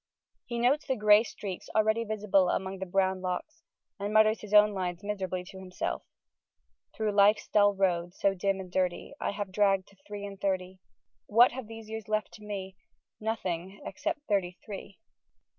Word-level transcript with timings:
He 0.47 0.57
notes 0.57 0.87
the 0.87 0.95
grey 0.95 1.23
streaks 1.23 1.69
already 1.75 2.03
visible 2.03 2.49
among 2.49 2.73
his 2.73 2.79
dark 2.79 2.91
brown 2.91 3.21
locks, 3.21 3.61
and 3.99 4.11
mutters 4.11 4.41
his 4.41 4.51
own 4.51 4.73
lines 4.73 5.03
miserably 5.03 5.43
to 5.43 5.59
himself, 5.59 6.01
Through 6.95 7.11
life's 7.11 7.47
dull 7.47 7.75
road, 7.75 8.15
so 8.15 8.33
dim 8.33 8.59
and 8.59 8.71
dirty, 8.71 9.13
I 9.21 9.29
have 9.29 9.51
dragg'd 9.51 9.89
to 9.89 9.95
three 10.07 10.25
and 10.25 10.41
thirty. 10.41 10.79
What 11.27 11.51
have 11.51 11.67
these 11.67 11.87
years 11.87 12.07
left 12.07 12.31
to 12.33 12.43
me? 12.43 12.77
Nothing 13.19 13.79
except 13.85 14.25
thirty 14.27 14.57
three. 14.65 14.97